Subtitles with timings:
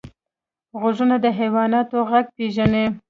[0.79, 2.85] غوږونه د حیواناتو غږ پېژني